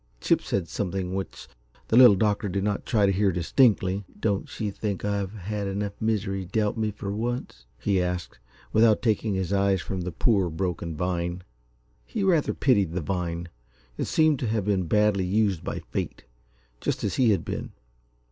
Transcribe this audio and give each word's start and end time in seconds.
Chip 0.19 0.41
said 0.41 0.67
something 0.67 1.13
which 1.13 1.47
the 1.89 1.95
Little 1.95 2.15
Doctor 2.15 2.49
did 2.49 2.63
not 2.63 2.87
try 2.87 3.05
to 3.05 3.11
hear 3.11 3.31
distinctly. 3.31 4.03
"Don't 4.19 4.49
she 4.49 4.71
think 4.71 5.05
I've 5.05 5.33
had 5.33 5.67
enough 5.67 5.93
misery 6.01 6.43
dealt 6.43 6.75
me 6.75 6.89
for 6.89 7.11
once?" 7.13 7.67
he 7.77 8.01
asked, 8.01 8.39
without 8.73 9.03
taking 9.03 9.35
his 9.35 9.53
eyes 9.53 9.79
from 9.79 10.01
the 10.01 10.11
poor, 10.11 10.49
broken 10.49 10.97
vine. 10.97 11.43
He 12.03 12.23
rather 12.23 12.55
pitied 12.55 12.93
the 12.93 13.01
vine 13.01 13.49
it 13.95 14.05
seemed 14.05 14.39
to 14.39 14.47
have 14.47 14.65
been 14.65 14.87
badly 14.87 15.25
used 15.25 15.63
by 15.63 15.77
fate, 15.91 16.23
just 16.79 17.03
as 17.03 17.17
he 17.17 17.29
had 17.29 17.45
been. 17.45 17.71